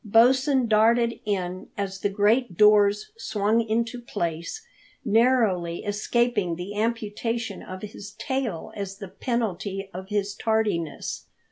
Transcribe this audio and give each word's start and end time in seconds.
Bosin 0.03 0.67
darted 0.67 1.19
in 1.25 1.69
as 1.77 1.99
the 1.99 2.09
great 2.09 2.57
doors 2.57 3.11
swung 3.17 3.61
into 3.61 4.01
place, 4.01 4.65
narrowly 5.05 5.85
escaping 5.85 6.55
the 6.55 6.75
amputation 6.75 7.61
of 7.61 7.83
his 7.83 8.13
tail 8.13 8.71
as 8.75 8.97
the 8.97 9.07
penalty 9.09 9.91
of 9.93 10.09
his 10.09 10.33
tardiness. 10.33 11.25